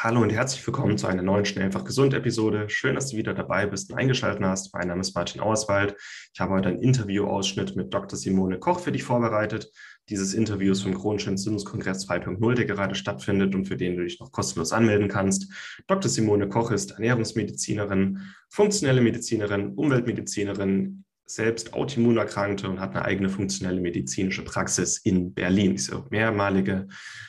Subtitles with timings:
[0.00, 2.68] Hallo und herzlich willkommen zu einer neuen Schnell einfach gesund Episode.
[2.68, 4.72] Schön, dass du wieder dabei bist und eingeschaltet hast.
[4.72, 5.96] Mein Name ist Martin Auerswald.
[6.32, 8.16] Ich habe heute einen Interviewausschnitt mit Dr.
[8.16, 9.72] Simone Koch für dich vorbereitet.
[10.08, 14.20] Dieses Interview ist vom Chronischen Entzündungskongress 2.0, der gerade stattfindet und für den du dich
[14.20, 15.52] noch kostenlos anmelden kannst.
[15.88, 16.08] Dr.
[16.08, 18.20] Simone Koch ist Ernährungsmedizinerin,
[18.50, 25.76] funktionelle Medizinerin, Umweltmedizinerin, selbst Autoimmunerkrankte und hat eine eigene funktionelle medizinische Praxis in Berlin.
[25.76, 26.88] Sie ist mehrmalige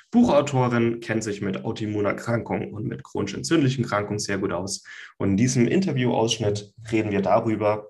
[0.09, 4.83] Buchautorin, kennt sich mit Autoimmunerkrankungen und mit chronisch entzündlichen Erkrankungen sehr gut aus.
[5.17, 7.87] Und in diesem Interviewausschnitt reden wir darüber,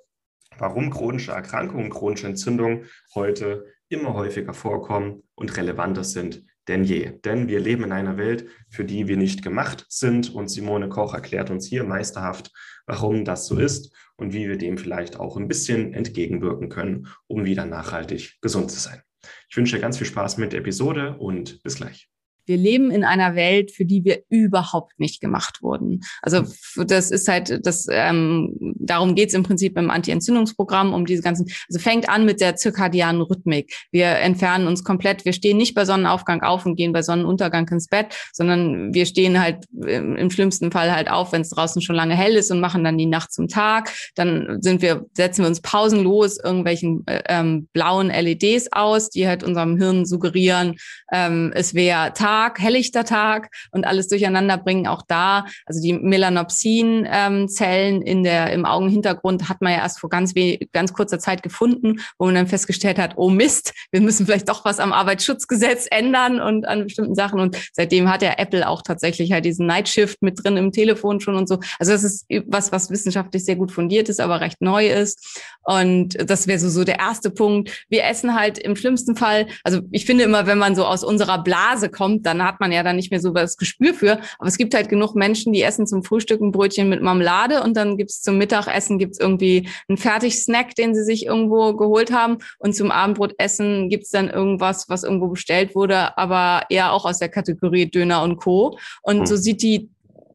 [0.58, 7.12] warum chronische Erkrankungen, chronische Entzündungen heute immer häufiger vorkommen und relevanter sind denn je.
[7.26, 10.34] Denn wir leben in einer Welt, für die wir nicht gemacht sind.
[10.34, 12.52] Und Simone Koch erklärt uns hier meisterhaft,
[12.86, 17.44] warum das so ist und wie wir dem vielleicht auch ein bisschen entgegenwirken können, um
[17.44, 19.02] wieder nachhaltig gesund zu sein.
[19.50, 22.10] Ich wünsche dir ganz viel Spaß mit der Episode und bis gleich
[22.50, 26.02] wir leben in einer Welt, für die wir überhaupt nicht gemacht wurden.
[26.24, 26.44] Also
[26.76, 31.46] das ist halt, das ähm, darum geht es im Prinzip im Anti-Entzündungsprogramm, um diese ganzen,
[31.70, 33.72] also fängt an mit der zirkadianen Rhythmik.
[33.92, 37.88] Wir entfernen uns komplett, wir stehen nicht bei Sonnenaufgang auf und gehen bei Sonnenuntergang ins
[37.88, 42.16] Bett, sondern wir stehen halt im schlimmsten Fall halt auf, wenn es draußen schon lange
[42.16, 43.94] hell ist und machen dann die Nacht zum Tag.
[44.16, 49.44] Dann sind wir, setzen wir uns pausenlos irgendwelchen äh, ähm, blauen LEDs aus, die halt
[49.44, 50.78] unserem Hirn suggerieren,
[51.12, 54.88] ähm, es wäre Tag Tag, helllichter Tag und alles durcheinander bringen.
[54.88, 60.34] Auch da, also die Melanopsin-Zellen in der, im Augenhintergrund hat man ja erst vor ganz,
[60.72, 64.64] ganz kurzer Zeit gefunden, wo man dann festgestellt hat, oh Mist, wir müssen vielleicht doch
[64.64, 67.42] was am Arbeitsschutzgesetz ändern und an bestimmten Sachen.
[67.42, 71.36] Und seitdem hat ja Apple auch tatsächlich halt diesen Nightshift mit drin im Telefon schon
[71.36, 71.60] und so.
[71.78, 75.42] Also das ist was, was wissenschaftlich sehr gut fundiert ist, aber recht neu ist.
[75.64, 77.86] Und das wäre so, so der erste Punkt.
[77.90, 81.44] Wir essen halt im schlimmsten Fall, also ich finde immer, wenn man so aus unserer
[81.44, 84.20] Blase kommt, dann hat man ja dann nicht mehr so das Gespür für.
[84.38, 87.76] Aber es gibt halt genug Menschen, die essen zum Frühstück ein Brötchen mit Marmelade und
[87.76, 92.38] dann gibt's zum Mittagessen gibt's irgendwie einen Fertigsnack, den sie sich irgendwo geholt haben.
[92.60, 97.30] Und zum Abendbrotessen gibt's dann irgendwas, was irgendwo bestellt wurde, aber eher auch aus der
[97.30, 98.78] Kategorie Döner und Co.
[99.02, 99.42] Und so hm.
[99.42, 99.90] sieht die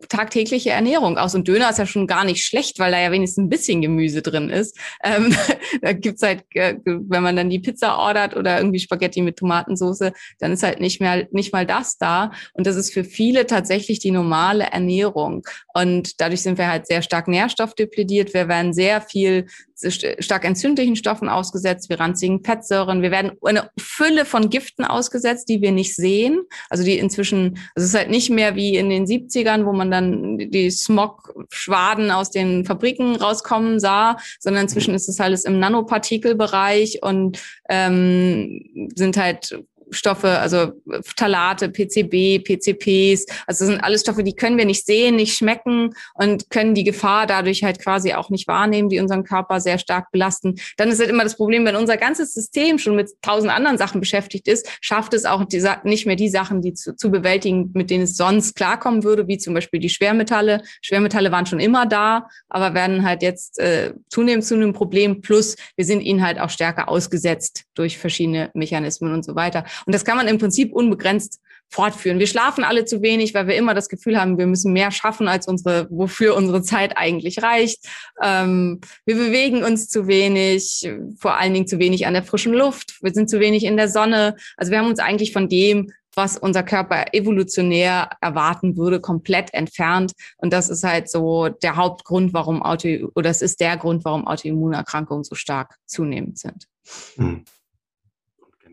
[0.08, 1.34] tagtägliche Ernährung aus.
[1.34, 4.22] Und Döner ist ja schon gar nicht schlecht, weil da ja wenigstens ein bisschen Gemüse
[4.22, 4.78] drin ist.
[5.02, 5.34] Ähm,
[5.82, 10.12] da gibt's halt, äh, wenn man dann die Pizza ordert oder irgendwie Spaghetti mit Tomatensauce,
[10.38, 12.32] dann ist halt nicht mehr, nicht mal das da.
[12.52, 15.42] Und das ist für viele tatsächlich die normale Ernährung.
[15.72, 18.34] Und dadurch sind wir halt sehr stark nährstoffdeplediert.
[18.34, 19.46] Wir werden sehr viel
[19.76, 25.60] stark entzündlichen Stoffen ausgesetzt, wir ranzigen Fettsäuren, wir werden eine Fülle von Giften ausgesetzt, die
[25.60, 26.42] wir nicht sehen.
[26.70, 29.90] Also die inzwischen, also es ist halt nicht mehr wie in den 70ern, wo man
[29.90, 37.02] dann die Smog-Schwaden aus den Fabriken rauskommen sah, sondern inzwischen ist es alles im Nanopartikelbereich
[37.02, 39.58] und ähm, sind halt
[39.90, 40.72] Stoffe, also
[41.02, 46.50] Phthalate, PCB, PCPs, also sind alles Stoffe, die können wir nicht sehen, nicht schmecken und
[46.50, 50.56] können die Gefahr dadurch halt quasi auch nicht wahrnehmen, die unseren Körper sehr stark belasten.
[50.76, 54.00] Dann ist halt immer das Problem, wenn unser ganzes System schon mit tausend anderen Sachen
[54.00, 57.90] beschäftigt ist, schafft es auch die, nicht mehr die Sachen, die zu, zu bewältigen, mit
[57.90, 60.62] denen es sonst klarkommen würde, wie zum Beispiel die Schwermetalle.
[60.82, 65.20] Schwermetalle waren schon immer da, aber werden halt jetzt äh, zunehmend zu einem Problem.
[65.20, 69.64] Plus, wir sind ihnen halt auch stärker ausgesetzt durch verschiedene Mechanismen und so weiter.
[69.86, 71.40] Und das kann man im Prinzip unbegrenzt
[71.70, 72.18] fortführen.
[72.18, 75.26] Wir schlafen alle zu wenig, weil wir immer das Gefühl haben, wir müssen mehr schaffen,
[75.26, 77.84] als unsere, wofür unsere Zeit eigentlich reicht.
[78.22, 82.98] Ähm, wir bewegen uns zu wenig, vor allen Dingen zu wenig an der frischen Luft.
[83.02, 84.36] Wir sind zu wenig in der Sonne.
[84.56, 90.12] Also wir haben uns eigentlich von dem, was unser Körper evolutionär erwarten würde, komplett entfernt.
[90.36, 94.28] Und das ist halt so der Hauptgrund, warum Auto, oder es ist der Grund, warum
[94.28, 96.68] Autoimmunerkrankungen so stark zunehmend sind.
[97.16, 97.44] Hm.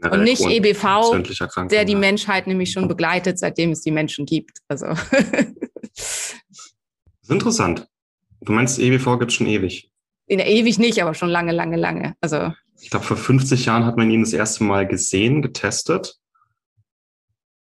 [0.10, 1.22] Und nicht EBV,
[1.70, 4.60] der die Menschheit nämlich schon begleitet, seitdem es die Menschen gibt.
[4.68, 4.88] Also.
[4.88, 5.10] das
[7.22, 7.88] ist interessant.
[8.42, 9.92] Du meinst, EBV gibt es schon ewig?
[10.26, 12.16] In, ewig nicht, aber schon lange, lange, lange.
[12.22, 12.52] Also.
[12.80, 16.16] Ich glaube, vor 50 Jahren hat man ihn das erste Mal gesehen, getestet.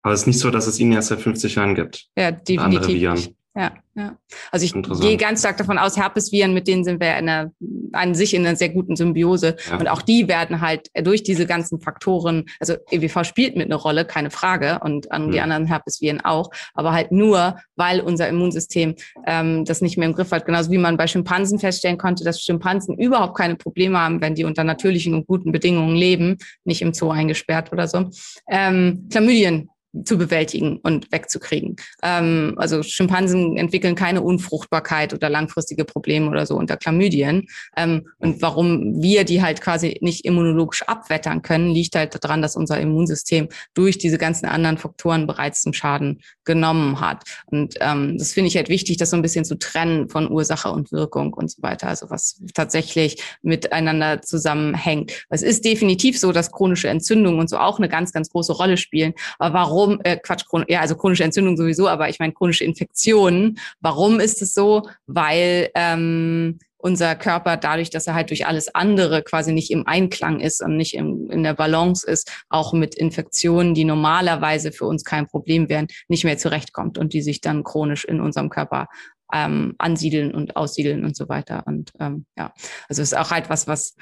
[0.03, 2.07] Aber es ist nicht so, dass es ihn erst seit 50 Jahren gibt.
[2.17, 2.61] Ja, definitiv.
[2.61, 3.37] Andere Viren.
[3.57, 4.17] Ja, ja.
[4.53, 7.51] Also ich gehe ganz stark davon aus, Herpesviren, mit denen sind wir in einer,
[7.93, 9.57] an sich in einer sehr guten Symbiose.
[9.69, 9.77] Ja.
[9.77, 14.05] Und auch die werden halt durch diese ganzen Faktoren, also EWV spielt mit einer Rolle,
[14.05, 15.33] keine Frage, und an mhm.
[15.33, 18.95] die anderen Herpesviren auch, aber halt nur, weil unser Immunsystem
[19.27, 20.47] ähm, das nicht mehr im Griff hat.
[20.47, 24.45] Genauso wie man bei Schimpansen feststellen konnte, dass Schimpansen überhaupt keine Probleme haben, wenn die
[24.45, 28.11] unter natürlichen und guten Bedingungen leben, nicht im Zoo eingesperrt oder so.
[28.49, 29.71] Ähm, Chlamydien
[30.05, 31.77] zu bewältigen und wegzukriegen.
[32.03, 37.49] Ähm, also Schimpansen entwickeln keine Unfruchtbarkeit oder langfristige Probleme oder so unter Chlamydien.
[37.77, 42.57] Ähm, und warum wir die halt quasi nicht immunologisch abwettern können, liegt halt daran, dass
[42.57, 47.25] unser Immunsystem durch diese ganzen anderen Faktoren bereits einen Schaden genommen hat.
[47.47, 50.71] Und ähm, das finde ich halt wichtig, das so ein bisschen zu trennen von Ursache
[50.71, 51.89] und Wirkung und so weiter.
[51.89, 55.27] Also was tatsächlich miteinander zusammenhängt.
[55.31, 58.77] Es ist definitiv so, dass chronische Entzündungen und so auch eine ganz, ganz große Rolle
[58.77, 59.15] spielen.
[59.39, 63.59] Aber warum warum, äh, Quatsch, ja, also chronische Entzündung sowieso, aber ich meine chronische Infektionen.
[63.81, 64.89] Warum ist es so?
[65.07, 70.41] Weil ähm, unser Körper dadurch, dass er halt durch alles andere quasi nicht im Einklang
[70.41, 75.05] ist und nicht im, in der Balance ist, auch mit Infektionen, die normalerweise für uns
[75.05, 78.89] kein Problem wären, nicht mehr zurechtkommt und die sich dann chronisch in unserem Körper
[79.33, 81.63] ähm, ansiedeln und aussiedeln und so weiter.
[81.67, 82.53] Und ähm, ja,
[82.89, 83.95] also es ist auch halt was, was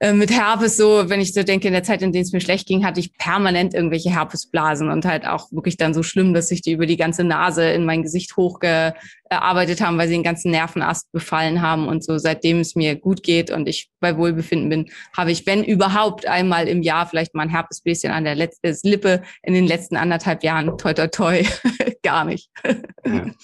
[0.00, 2.40] äh, mit Herpes so, wenn ich so denke, in der Zeit, in der es mir
[2.40, 6.48] schlecht ging, hatte ich permanent irgendwelche Herpesblasen und halt auch wirklich dann so schlimm, dass
[6.48, 10.52] sich die über die ganze Nase in mein Gesicht hochgearbeitet haben, weil sie den ganzen
[10.52, 12.16] Nervenast befallen haben und so.
[12.18, 16.68] Seitdem es mir gut geht und ich bei Wohlbefinden bin, habe ich, wenn überhaupt, einmal
[16.68, 20.78] im Jahr vielleicht mal ein Herpesbläschen an der letzten Lippe in den letzten anderthalb Jahren.
[20.78, 21.42] Toi, toi, toi.
[22.02, 22.50] Gar nicht.
[23.04, 23.26] Ja.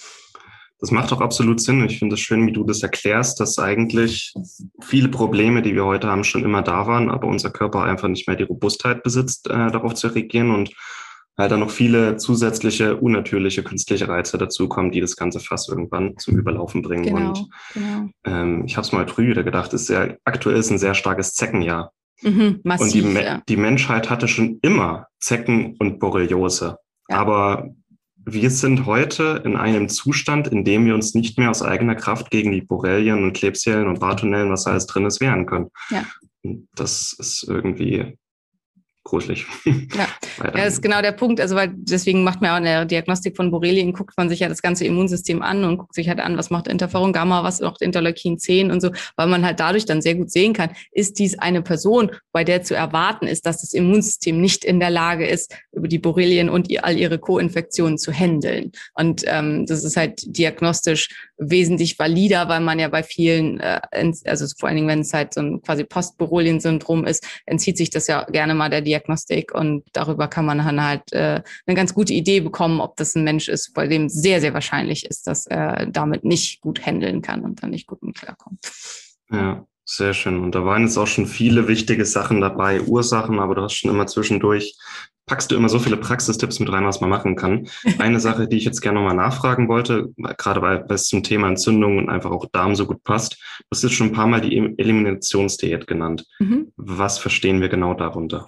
[0.79, 1.85] Das macht auch absolut Sinn.
[1.85, 4.33] Ich finde es schön, wie du das erklärst, dass eigentlich
[4.81, 8.27] viele Probleme, die wir heute haben, schon immer da waren, aber unser Körper einfach nicht
[8.27, 10.71] mehr die Robustheit besitzt, äh, darauf zu reagieren und
[11.37, 16.37] halt dann noch viele zusätzliche, unnatürliche künstliche Reize dazukommen, die das ganze Fass irgendwann zum
[16.37, 17.03] Überlaufen bringen.
[17.03, 18.09] Genau, und genau.
[18.25, 21.33] Ähm, ich habe es mal früh wieder gedacht, ist sehr, aktuell ist ein sehr starkes
[21.33, 21.91] Zeckenjahr.
[22.21, 23.41] Mhm, massiv, und die, ja.
[23.47, 26.77] die Menschheit hatte schon immer Zecken und Borreliose.
[27.09, 27.17] Ja.
[27.17, 27.69] Aber
[28.25, 32.31] wir sind heute in einem Zustand, in dem wir uns nicht mehr aus eigener Kraft
[32.31, 35.69] gegen die Borrelien und Klebsiellen und Bartonellen, was alles drin ist, wehren können.
[35.89, 36.05] Ja.
[36.75, 38.17] Das ist irgendwie
[39.05, 39.45] gruselig.
[39.65, 40.07] Ja.
[40.43, 41.39] ja, das ist genau der Punkt.
[41.39, 44.49] Also, weil deswegen macht man auch in der Diagnostik von Borrelien, guckt man sich ja
[44.49, 47.81] das ganze Immunsystem an und guckt sich halt an, was macht Interferon Gamma, was macht
[47.81, 51.37] Interleukin 10 und so, weil man halt dadurch dann sehr gut sehen kann, ist dies
[51.37, 55.55] eine Person, bei der zu erwarten ist, dass das Immunsystem nicht in der Lage ist,
[55.71, 58.71] über die Borrelien und all ihre Co-Infektionen zu handeln.
[58.95, 63.81] Und ähm, das ist halt diagnostisch wesentlich valider, weil man ja bei vielen, äh,
[64.25, 68.07] also vor allen Dingen, wenn es halt so ein quasi Postborrelien-Syndrom ist, entzieht sich das
[68.07, 72.13] ja gerne mal der Diagnostik und darüber kann man dann halt äh, eine ganz gute
[72.13, 75.85] Idee bekommen, ob das ein Mensch ist, bei dem sehr, sehr wahrscheinlich ist, dass er
[75.87, 78.59] damit nicht gut handeln kann und dann nicht gut mit klarkommt.
[79.31, 79.65] Ja.
[79.87, 80.39] Sehr schön.
[80.39, 83.91] Und da waren jetzt auch schon viele wichtige Sachen dabei, Ursachen, aber du hast schon
[83.91, 84.75] immer zwischendurch
[85.25, 87.67] packst du immer so viele Praxistipps mit rein, was man machen kann.
[87.99, 91.97] Eine Sache, die ich jetzt gerne nochmal nachfragen wollte, gerade weil, es zum Thema Entzündung
[91.97, 93.33] und einfach auch Darm so gut passt.
[93.59, 96.25] Du hast jetzt schon ein paar Mal die Eliminationsdiät genannt.
[96.39, 96.71] Mhm.
[96.75, 98.47] Was verstehen wir genau darunter?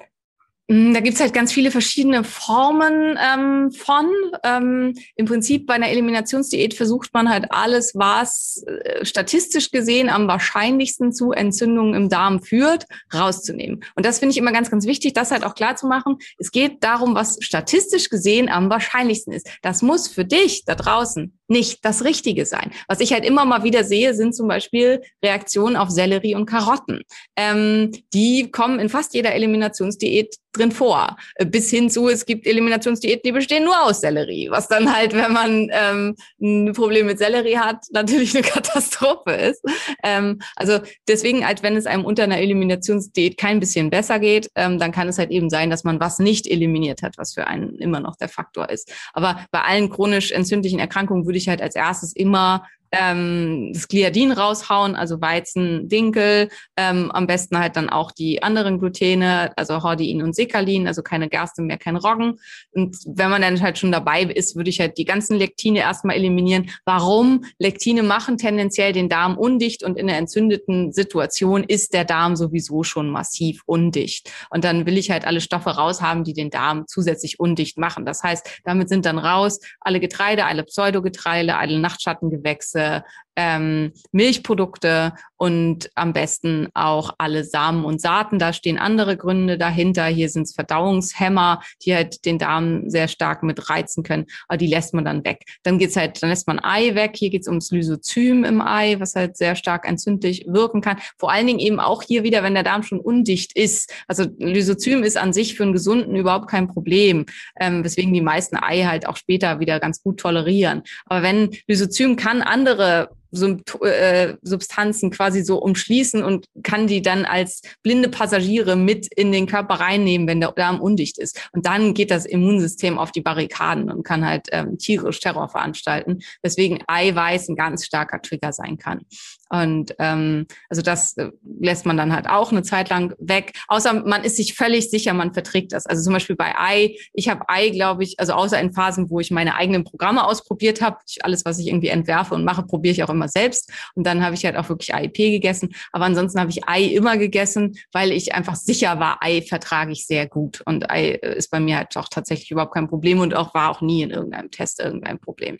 [0.68, 4.12] Mm, da gibt's halt ganz viele verschiedene Formen ähm, von.
[4.44, 10.28] Ähm, Im Prinzip bei einer Eliminationsdiät versucht man halt alles, was äh, statistisch gesehen am
[10.28, 13.84] wahrscheinlichsten zu Entzündungen im Darm führt, rauszunehmen.
[13.96, 16.18] Und das finde ich immer ganz, ganz wichtig, das halt auch klar zu machen.
[16.38, 19.48] Es geht darum, was statistisch gesehen am wahrscheinlichsten ist.
[19.62, 22.72] Das muss für dich da draußen nicht das Richtige sein.
[22.88, 27.02] Was ich halt immer mal wieder sehe, sind zum Beispiel Reaktionen auf Sellerie und Karotten.
[27.36, 31.18] Ähm, die kommen in fast jeder Eliminationsdiät drin vor.
[31.36, 35.14] Äh, bis hin zu, es gibt Eliminationsdiäten, die bestehen nur aus Sellerie, was dann halt,
[35.14, 39.64] wenn man ähm, ein Problem mit Sellerie hat, natürlich eine Katastrophe ist.
[40.04, 44.80] Ähm, also deswegen, halt, wenn es einem unter einer Eliminationsdiät kein bisschen besser geht, ähm,
[44.80, 47.76] dann kann es halt eben sein, dass man was nicht eliminiert hat, was für einen
[47.76, 48.92] immer noch der Faktor ist.
[49.14, 54.32] Aber bei allen chronisch entzündlichen Erkrankungen würde ich halt als erstes immer ähm, das Gliadin
[54.32, 60.22] raushauen, also Weizen, Dinkel, ähm, am besten halt dann auch die anderen Glutene, also Hordein
[60.22, 62.39] und Sekalin, also keine Gerste mehr, kein Roggen.
[62.72, 66.15] Und wenn man dann halt schon dabei ist, würde ich halt die ganzen Lektine erstmal
[66.15, 66.70] eliminieren.
[66.86, 67.46] Warum?
[67.60, 72.84] Lektine machen tendenziell den Darm undicht und in einer entzündeten Situation ist der Darm sowieso
[72.84, 74.32] schon massiv undicht.
[74.50, 78.06] Und dann will ich halt alle Stoffe raushaben, die den Darm zusätzlich undicht machen.
[78.06, 83.03] Das heißt, damit sind dann raus alle Getreide, alle Pseudogetreide, alle Nachtschattengewächse, ganze
[83.38, 88.39] ähm, Milchprodukte und am besten auch alle Samen und Saaten.
[88.39, 90.05] Da stehen andere Gründe dahinter.
[90.05, 94.65] Hier sind es Verdauungshemmer, die halt den Darm sehr stark mit reizen können, aber die
[94.65, 95.43] lässt man dann weg.
[95.62, 97.12] Dann geht's halt, dann lässt man Ei weg.
[97.15, 100.98] Hier geht's ums Lysozym im Ei, was halt sehr stark entzündlich wirken kann.
[101.19, 103.93] Vor allen Dingen eben auch hier wieder, wenn der Darm schon undicht ist.
[104.07, 107.27] Also Lysozym ist an sich für einen Gesunden überhaupt kein Problem,
[107.60, 110.81] ähm, weswegen die meisten Ei halt auch später wieder ganz gut tolerieren.
[111.05, 117.62] Aber wenn Lysozym kann andere äh, Substanzen quasi so umschließen und kann die dann als
[117.83, 121.50] blinde Passagiere mit in den Körper reinnehmen, wenn der Darm undicht ist.
[121.51, 126.19] Und dann geht das Immunsystem auf die Barrikaden und kann halt ähm, tierisch Terror veranstalten,
[126.41, 129.01] weswegen Eiweiß ein ganz starker Trigger sein kann.
[129.50, 133.54] Und ähm, also das äh, lässt man dann halt auch eine Zeit lang weg.
[133.68, 135.86] Außer man ist sich völlig sicher, man verträgt das.
[135.86, 139.20] Also zum Beispiel bei Ei, ich habe Ei, glaube ich, also außer in Phasen, wo
[139.20, 143.04] ich meine eigenen Programme ausprobiert habe, alles, was ich irgendwie entwerfe und mache, probiere ich
[143.04, 143.72] auch immer selbst.
[143.96, 145.74] Und dann habe ich halt auch wirklich AIP gegessen.
[145.92, 150.06] Aber ansonsten habe ich Ei immer gegessen, weil ich einfach sicher war, Ei vertrage ich
[150.06, 150.62] sehr gut.
[150.66, 153.70] Und Ei äh, ist bei mir halt auch tatsächlich überhaupt kein Problem und auch war
[153.70, 155.58] auch nie in irgendeinem Test irgendein Problem.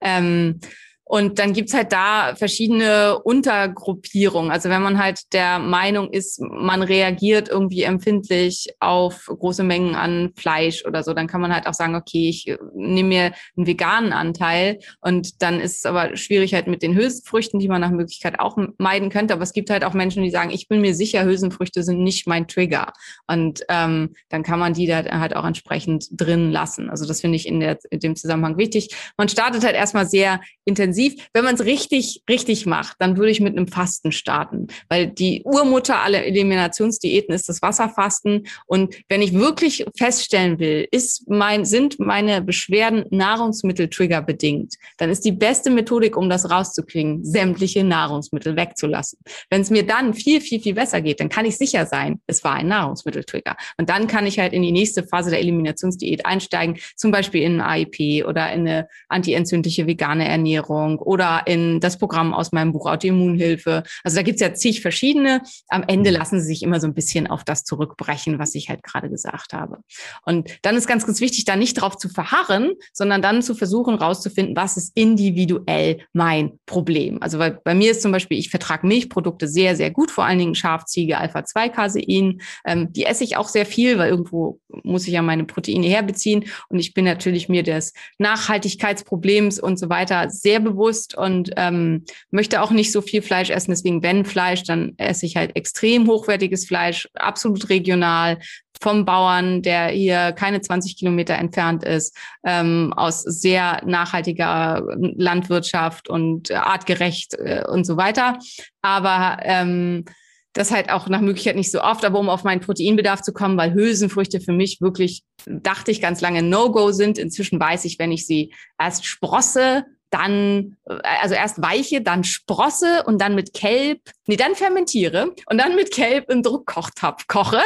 [0.00, 0.60] Ähm,
[1.08, 4.50] und dann gibt's halt da verschiedene Untergruppierungen.
[4.50, 10.32] Also wenn man halt der Meinung ist, man reagiert irgendwie empfindlich auf große Mengen an
[10.36, 13.66] Fleisch oder so, dann kann man halt auch sagen, okay, ich äh, nehme mir einen
[13.66, 14.80] veganen Anteil.
[15.00, 18.58] Und dann ist es aber schwierig halt mit den Hülsenfrüchten, die man nach Möglichkeit auch
[18.76, 19.32] meiden könnte.
[19.32, 22.26] Aber es gibt halt auch Menschen, die sagen, ich bin mir sicher, Hülsenfrüchte sind nicht
[22.26, 22.92] mein Trigger.
[23.26, 26.90] Und ähm, dann kann man die da halt auch entsprechend drin lassen.
[26.90, 28.94] Also das finde ich in, der, in dem Zusammenhang wichtig.
[29.16, 31.28] Man startet halt erstmal sehr intensiv intensiv.
[31.32, 35.42] Wenn man es richtig, richtig macht, dann würde ich mit einem Fasten starten, weil die
[35.44, 38.46] Urmutter aller Eliminationsdiäten ist das Wasserfasten.
[38.66, 45.24] Und wenn ich wirklich feststellen will, ist mein, sind meine Beschwerden Nahrungsmittel-Trigger bedingt, dann ist
[45.24, 49.18] die beste Methodik, um das rauszukriegen, sämtliche Nahrungsmittel wegzulassen.
[49.50, 52.42] Wenn es mir dann viel, viel, viel besser geht, dann kann ich sicher sein, es
[52.44, 53.56] war ein Nahrungsmittel-Trigger.
[53.76, 57.60] Und dann kann ich halt in die nächste Phase der Eliminationsdiät einsteigen, zum Beispiel in
[57.60, 62.72] ein AIP oder in eine antientzündliche vegane Ernährung Ernährung oder in das Programm aus meinem
[62.72, 63.82] Buch Autoimmunhilfe.
[64.04, 65.42] Also da gibt's ja zig verschiedene.
[65.68, 66.16] Am Ende mhm.
[66.16, 69.52] lassen sie sich immer so ein bisschen auf das zurückbrechen, was ich halt gerade gesagt
[69.52, 69.78] habe.
[70.24, 73.94] Und dann ist ganz, ganz wichtig, da nicht drauf zu verharren, sondern dann zu versuchen,
[73.94, 77.22] rauszufinden, was ist individuell mein Problem.
[77.22, 80.38] Also bei, bei mir ist zum Beispiel, ich vertrage Milchprodukte sehr, sehr gut, vor allen
[80.38, 82.40] Dingen Schafziege, Alpha-2-Casein.
[82.66, 86.44] Ähm, die esse ich auch sehr viel, weil irgendwo muss ich ja meine Proteine herbeziehen.
[86.68, 92.04] Und ich bin natürlich mir des Nachhaltigkeitsproblems und so weiter sehr bewusst bewusst und ähm,
[92.30, 93.72] möchte auch nicht so viel Fleisch essen.
[93.72, 98.38] Deswegen, wenn Fleisch, dann esse ich halt extrem hochwertiges Fleisch, absolut regional,
[98.80, 106.52] vom Bauern, der hier keine 20 Kilometer entfernt ist, ähm, aus sehr nachhaltiger Landwirtschaft und
[106.52, 108.38] artgerecht äh, und so weiter.
[108.80, 110.04] Aber ähm,
[110.52, 113.56] das halt auch nach Möglichkeit nicht so oft, aber um auf meinen Proteinbedarf zu kommen,
[113.56, 117.18] weil Hülsenfrüchte für mich wirklich, dachte ich ganz lange, No-Go sind.
[117.18, 123.04] Inzwischen weiß ich, wenn ich sie erst sprosse, dann, äh, also erst weiche, dann sprosse
[123.04, 127.62] und dann mit Kelb, nee, dann fermentiere und dann mit Kelb im Druckkochtopf koche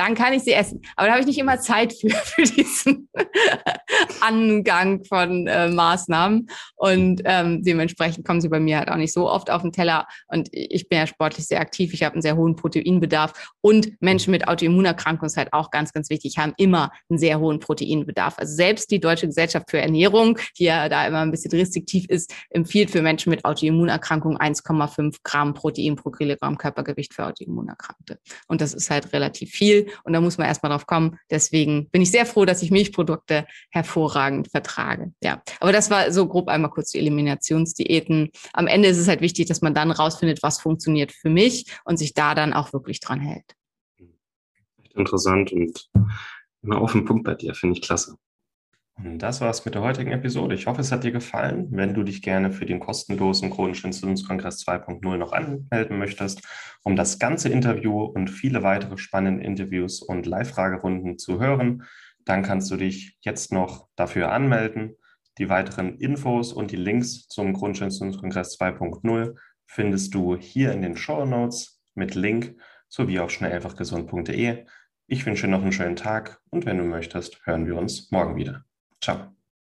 [0.00, 0.80] dann kann ich sie essen.
[0.96, 3.08] Aber da habe ich nicht immer Zeit für, für diesen
[4.20, 6.48] Angang von äh, Maßnahmen.
[6.76, 10.06] Und ähm, dementsprechend kommen sie bei mir halt auch nicht so oft auf den Teller.
[10.28, 11.92] Und ich bin ja sportlich sehr aktiv.
[11.94, 13.52] Ich habe einen sehr hohen Proteinbedarf.
[13.60, 17.60] Und Menschen mit Autoimmunerkrankungen ist halt auch ganz, ganz wichtig, haben immer einen sehr hohen
[17.60, 18.38] Proteinbedarf.
[18.38, 22.32] Also selbst die Deutsche Gesellschaft für Ernährung, die ja da immer ein bisschen restriktiv ist,
[22.50, 28.18] empfiehlt für Menschen mit Autoimmunerkrankungen 1,5 Gramm Protein pro Kilogramm Körpergewicht für Autoimmunerkrankte.
[28.46, 29.88] Und das ist halt relativ viel.
[30.04, 31.18] Und da muss man erstmal drauf kommen.
[31.30, 33.46] Deswegen bin ich sehr froh, dass ich Milchprodukte
[33.80, 35.12] hervorragend vertrage.
[35.22, 38.30] Ja, aber das war so grob einmal kurz die Eliminationsdiäten.
[38.52, 41.96] Am Ende ist es halt wichtig, dass man dann rausfindet, was funktioniert für mich und
[41.96, 43.54] sich da dann auch wirklich dran hält.
[44.94, 45.88] Interessant und
[46.62, 48.16] immer auf den Punkt bei dir, finde ich klasse.
[49.02, 50.54] Und das war's mit der heutigen Episode.
[50.54, 51.68] Ich hoffe, es hat dir gefallen.
[51.70, 56.42] Wenn du dich gerne für den kostenlosen Chronischen Entzündungskongress 2.0 noch anmelden möchtest,
[56.82, 61.84] um das ganze Interview und viele weitere spannende Interviews und Live-Fragerunden zu hören,
[62.30, 64.94] dann kannst du dich jetzt noch dafür anmelden.
[65.38, 70.96] Die weiteren Infos und die Links zum Chronischen Entzündungskongress 2.0 findest du hier in den
[70.96, 72.54] Show Notes mit Link
[72.88, 74.64] sowie auf schnelleinfachgesund.de.
[75.08, 78.36] Ich wünsche dir noch einen schönen Tag und wenn du möchtest, hören wir uns morgen
[78.36, 78.64] wieder.
[79.00, 79.39] Ciao.